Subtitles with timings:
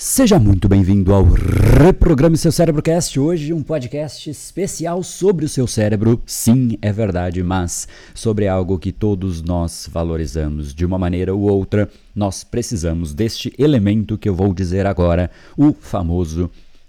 [0.00, 3.18] Seja muito bem-vindo ao Reprograme Seu Cérebrocast.
[3.18, 6.22] Hoje um podcast especial sobre o seu cérebro.
[6.24, 11.90] Sim, é verdade, mas sobre algo que todos nós valorizamos de uma maneira ou outra.
[12.14, 16.48] Nós precisamos deste elemento que eu vou dizer agora, o famoso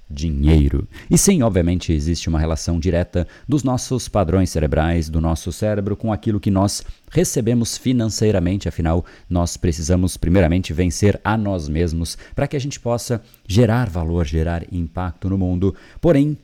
[0.10, 0.88] dinheiro.
[1.10, 6.12] E sim, obviamente, existe uma relação direta dos nossos padrões cerebrais, do nosso cérebro, com
[6.12, 8.68] aquilo que nós recebemos financeiramente.
[8.68, 14.26] Afinal, nós precisamos, primeiramente, vencer a nós mesmos para que a gente possa gerar valor,
[14.26, 15.76] gerar impacto no mundo.
[16.02, 16.38] Porém,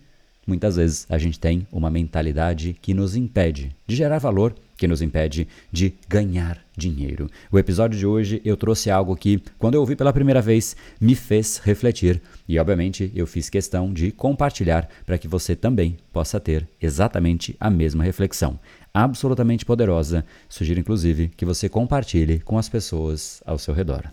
[0.45, 5.01] muitas vezes a gente tem uma mentalidade que nos impede de gerar valor que nos
[5.01, 7.29] impede de ganhar dinheiro.
[7.51, 11.15] O episódio de hoje eu trouxe algo que, quando eu ouvi pela primeira vez, me
[11.15, 16.67] fez refletir e, obviamente, eu fiz questão de compartilhar para que você também possa ter
[16.81, 18.59] exatamente a mesma reflexão.
[18.93, 20.25] Absolutamente poderosa.
[20.47, 24.11] Sugiro, inclusive, que você compartilhe com as pessoas ao seu redor.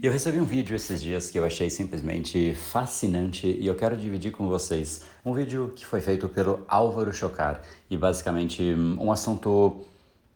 [0.00, 4.30] Eu recebi um vídeo esses dias que eu achei simplesmente fascinante e eu quero dividir
[4.30, 5.02] com vocês.
[5.24, 9.84] Um vídeo que foi feito pelo Álvaro Chocar e basicamente um assunto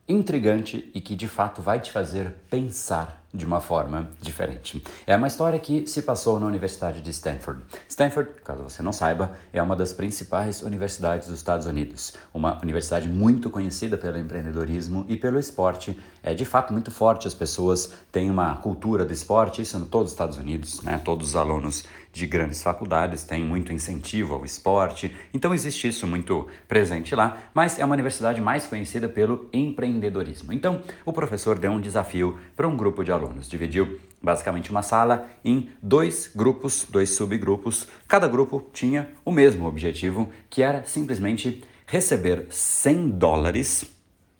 [0.08, 4.82] intrigante e que de fato vai te fazer pensar de uma forma diferente.
[5.06, 7.62] É uma história que se passou na Universidade de Stanford.
[7.88, 12.14] Stanford, caso você não saiba, é uma das principais universidades dos Estados Unidos.
[12.34, 15.98] Uma universidade muito conhecida pelo empreendedorismo e pelo esporte.
[16.22, 20.08] É de fato muito forte, as pessoas têm uma cultura do esporte, isso em todos
[20.08, 21.00] os Estados Unidos, né?
[21.02, 26.46] Todos os alunos de grandes faculdades têm muito incentivo ao esporte, então existe isso muito
[26.68, 30.52] presente lá, mas é uma universidade mais conhecida pelo empreendedorismo.
[30.52, 35.28] Então, o professor deu um desafio para um grupo de alunos, dividiu basicamente uma sala
[35.44, 37.88] em dois grupos, dois subgrupos.
[38.06, 43.84] Cada grupo tinha o mesmo objetivo, que era simplesmente receber 100 dólares,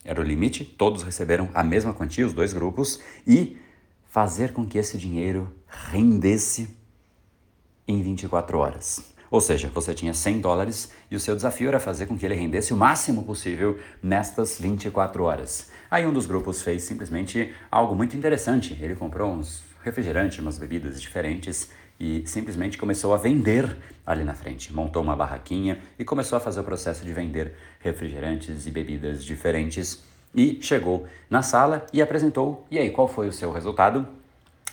[0.03, 3.57] era o limite, todos receberam a mesma quantia, os dois grupos, e
[4.05, 6.69] fazer com que esse dinheiro rendesse
[7.87, 9.13] em 24 horas.
[9.33, 12.35] Ou seja, você tinha 100 dólares e o seu desafio era fazer com que ele
[12.35, 15.71] rendesse o máximo possível nestas 24 horas.
[15.93, 18.75] Aí um dos grupos fez simplesmente algo muito interessante.
[18.81, 24.73] Ele comprou uns refrigerantes, umas bebidas diferentes e simplesmente começou a vender ali na frente.
[24.73, 30.03] Montou uma barraquinha e começou a fazer o processo de vender refrigerantes e bebidas diferentes.
[30.33, 32.65] E chegou na sala e apresentou.
[32.71, 34.07] E aí, qual foi o seu resultado?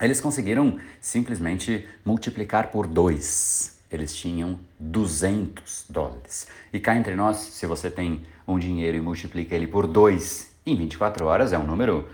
[0.00, 3.78] Eles conseguiram simplesmente multiplicar por dois.
[3.92, 6.46] Eles tinham 200 dólares.
[6.72, 10.76] E cá entre nós, se você tem um dinheiro e multiplica ele por dois em
[10.76, 12.08] 24 horas, é um número,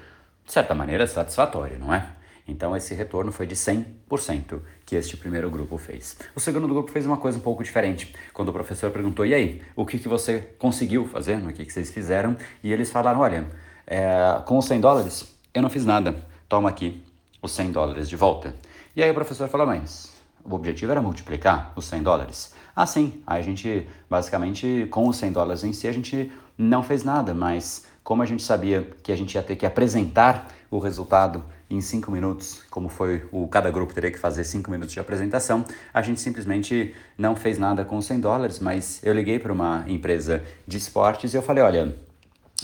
[0.45, 2.09] de certa maneira, satisfatório, não é?
[2.49, 6.17] Então esse retorno foi de 100% que este primeiro grupo fez.
[6.35, 8.15] O segundo grupo fez uma coisa um pouco diferente.
[8.33, 11.73] Quando o professor perguntou, e aí, o que, que você conseguiu fazer, o que, que
[11.73, 12.37] vocês fizeram?
[12.63, 13.47] E eles falaram, olha,
[13.87, 16.15] é, com os 100 dólares, eu não fiz nada.
[16.49, 17.03] Toma aqui,
[17.43, 18.55] os 100 dólares de volta.
[18.95, 20.15] E aí o professor falou, mas
[20.45, 22.55] o objetivo era multiplicar os 100 dólares.
[22.75, 23.23] Ah, sim.
[23.27, 27.85] A gente, basicamente, com os 100 dólares em si, a gente não fez nada, mas
[28.07, 32.09] como a gente sabia que a gente ia ter que apresentar o resultado em cinco
[32.13, 36.21] minutos, como foi o cada grupo teria que fazer cinco minutos de apresentação, a gente
[36.21, 40.77] simplesmente não fez nada com os 100 dólares, mas eu liguei para uma empresa de
[40.77, 41.97] esportes e eu falei, olha,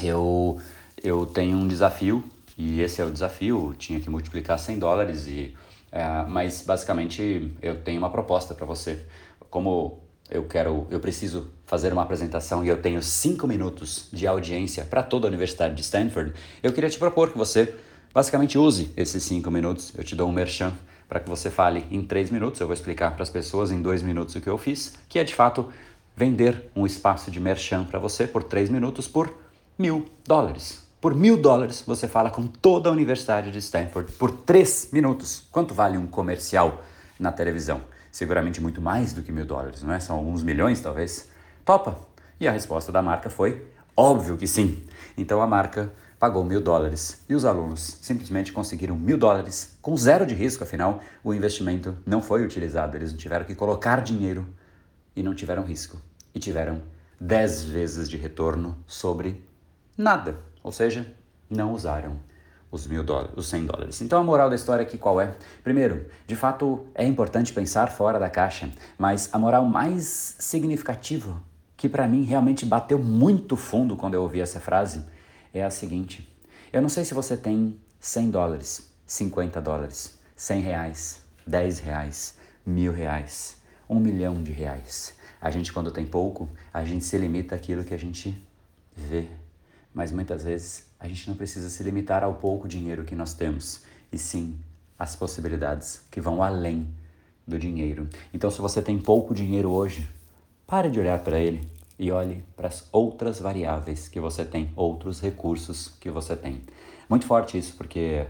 [0.01, 0.61] eu,
[1.03, 2.23] eu tenho um desafio
[2.57, 5.57] e esse é o desafio, tinha que multiplicar 100 dólares, e,
[5.91, 9.05] é, mas basicamente eu tenho uma proposta para você.
[9.51, 14.85] Como eu quero, eu preciso fazer uma apresentação e eu tenho 5 minutos de audiência
[14.85, 16.33] para toda a Universidade de Stanford,
[16.63, 17.75] eu queria te propor que você
[18.15, 19.93] basicamente use esses 5 minutos.
[19.97, 20.73] Eu te dou um merchan
[21.09, 22.61] para que você fale em 3 minutos.
[22.61, 25.25] Eu vou explicar para as pessoas em 2 minutos o que eu fiz, que é
[25.25, 25.71] de fato
[26.17, 29.33] vender um espaço de merchan para você por 3 minutos por
[29.79, 30.83] mil dólares.
[31.01, 35.43] Por mil dólares, você fala com toda a Universidade de Stanford por três minutos.
[35.51, 36.85] Quanto vale um comercial
[37.19, 37.81] na televisão?
[38.13, 39.99] Seguramente muito mais do que mil dólares, não é?
[39.99, 41.31] São alguns milhões, talvez.
[41.65, 41.99] Topa?
[42.39, 43.67] E a resposta da marca foi:
[43.97, 44.85] óbvio que sim.
[45.17, 50.27] Então a marca pagou mil dólares e os alunos simplesmente conseguiram mil dólares com zero
[50.27, 52.97] de risco, afinal, o investimento não foi utilizado.
[52.97, 54.47] Eles não tiveram que colocar dinheiro
[55.17, 55.97] e não tiveram risco.
[56.35, 56.83] E tiveram
[57.19, 59.43] dez vezes de retorno sobre
[59.97, 60.37] nada.
[60.63, 61.11] Ou seja,
[61.49, 62.21] não usaram
[62.73, 64.01] os mil dólares, os 100 dólares.
[64.01, 65.35] Então a moral da história aqui qual é?
[65.63, 71.41] Primeiro, de fato é importante pensar fora da caixa, mas a moral mais significativa
[71.77, 75.05] que para mim realmente bateu muito fundo quando eu ouvi essa frase
[75.53, 76.29] é a seguinte:
[76.73, 82.93] eu não sei se você tem 100 dólares, 50 dólares, 100 reais, 10 reais, mil
[82.93, 83.57] reais,
[83.89, 85.15] um milhão de reais.
[85.41, 88.41] A gente, quando tem pouco, a gente se limita àquilo que a gente
[88.97, 89.27] vê.
[89.95, 93.83] Mas muitas vezes a gente não precisa se limitar ao pouco dinheiro que nós temos,
[94.13, 94.59] e sim
[94.99, 96.87] às possibilidades que vão além
[97.47, 98.09] do dinheiro.
[98.33, 100.09] Então, se você tem pouco dinheiro hoje,
[100.67, 101.69] pare de olhar para ele
[101.99, 106.63] e olhe para as outras variáveis que você tem, outros recursos que você tem.
[107.09, 108.27] Muito forte isso, porque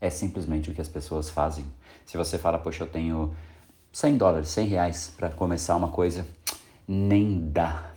[0.00, 1.64] é simplesmente o que as pessoas fazem.
[2.06, 3.34] Se você fala, poxa, eu tenho
[3.92, 6.26] 100 dólares, 100 reais para começar uma coisa,
[6.86, 7.93] nem dá.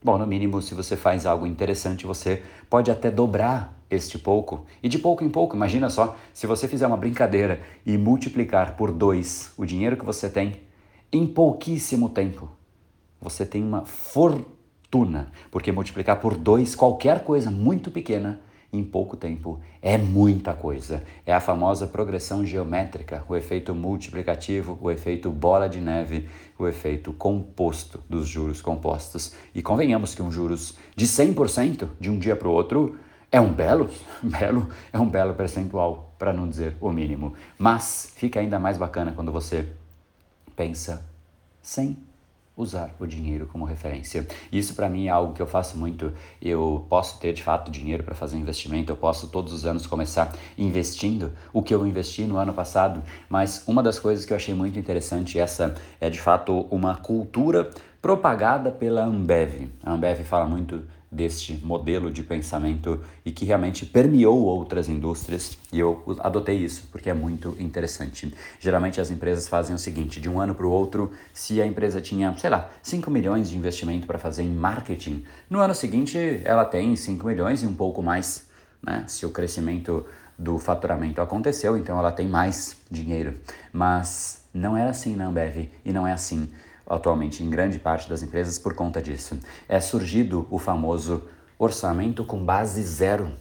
[0.00, 4.64] Bom, no mínimo, se você faz algo interessante, você pode até dobrar este pouco.
[4.80, 8.92] E de pouco em pouco, imagina só, se você fizer uma brincadeira e multiplicar por
[8.92, 10.60] dois o dinheiro que você tem,
[11.10, 12.48] em pouquíssimo tempo,
[13.20, 15.32] você tem uma fortuna.
[15.50, 18.38] Porque multiplicar por dois qualquer coisa muito pequena
[18.72, 21.02] em pouco tempo é muita coisa.
[21.24, 26.28] É a famosa progressão geométrica, o efeito multiplicativo, o efeito bola de neve,
[26.58, 29.34] o efeito composto dos juros compostos.
[29.54, 32.98] E convenhamos que um juros de 100% de um dia para o outro
[33.30, 33.90] é um belo,
[34.22, 37.34] belo, é um belo percentual, para não dizer o mínimo.
[37.58, 39.66] Mas fica ainda mais bacana quando você
[40.56, 41.04] pensa
[41.62, 42.07] sem
[42.58, 44.26] usar o dinheiro como referência.
[44.50, 46.12] Isso para mim é algo que eu faço muito.
[46.42, 50.34] Eu posso ter de fato dinheiro para fazer investimento, eu posso todos os anos começar
[50.58, 54.54] investindo o que eu investi no ano passado, mas uma das coisas que eu achei
[54.54, 57.70] muito interessante essa é de fato uma cultura
[58.02, 59.68] propagada pela Ambev.
[59.82, 65.78] A Ambev fala muito deste modelo de pensamento e que realmente permeou outras indústrias e
[65.78, 68.32] eu adotei isso porque é muito interessante.
[68.60, 72.00] Geralmente as empresas fazem o seguinte, de um ano para o outro, se a empresa
[72.00, 76.64] tinha, sei lá, 5 milhões de investimento para fazer em marketing, no ano seguinte ela
[76.64, 78.46] tem 5 milhões e um pouco mais,
[78.82, 79.04] né?
[79.06, 80.04] Se o crescimento
[80.38, 83.34] do faturamento aconteceu, então ela tem mais dinheiro.
[83.72, 86.48] Mas não é assim na Ambev e não é assim
[86.88, 89.38] atualmente em grande parte das empresas por conta disso.
[89.68, 91.22] É surgido o famoso
[91.58, 93.32] orçamento com base zero.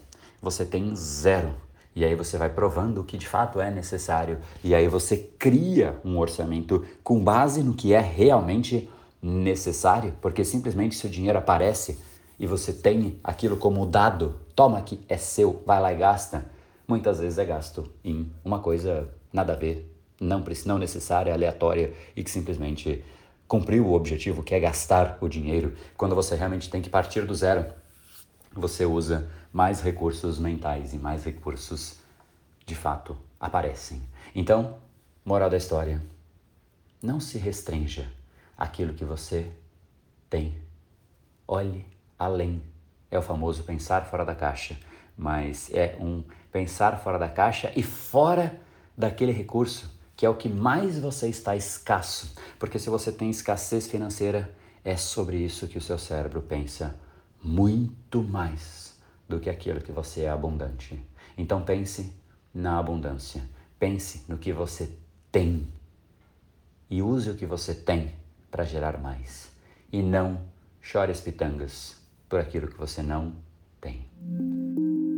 [0.42, 1.56] Você tem zero.
[1.96, 4.40] E aí você vai provando o que de fato é necessário.
[4.64, 8.90] E aí você cria um orçamento com base no que é realmente
[9.22, 12.00] necessário, porque simplesmente se o dinheiro aparece
[12.40, 16.46] e você tem aquilo como dado, toma que é seu, vai lá e gasta,
[16.88, 19.92] muitas vezes é gasto em uma coisa nada a ver,
[20.22, 23.04] não, não necessária, aleatória e que simplesmente
[23.48, 27.34] cumpriu o objetivo, que é gastar o dinheiro, quando você realmente tem que partir do
[27.34, 27.66] zero,
[28.54, 32.00] você usa mais recursos mentais e mais recursos
[32.66, 34.02] de fato aparecem.
[34.36, 34.78] Então,
[35.24, 36.02] moral da história:
[37.02, 38.12] não se restrinja
[38.58, 39.50] àquilo que você
[40.30, 40.58] tem.
[41.48, 41.86] Olhe
[42.20, 42.62] além.
[43.10, 44.78] É o famoso pensar fora da caixa,
[45.16, 48.60] mas é um pensar fora da caixa e fora
[48.98, 52.34] daquele recurso que é o que mais você está escasso.
[52.58, 54.52] Porque se você tem escassez financeira,
[54.84, 56.96] é sobre isso que o seu cérebro pensa
[57.42, 58.98] muito mais
[59.30, 61.00] do que aquilo que você é abundante.
[61.38, 62.12] Então pense
[62.54, 63.44] na abundância.
[63.80, 64.90] Pense no que você
[65.32, 65.68] tem
[66.90, 68.16] e use o que você tem
[68.50, 69.52] para gerar mais.
[69.92, 70.42] E não
[70.82, 71.96] chore as pitangas
[72.28, 73.36] por aquilo que você não
[73.80, 75.17] tem.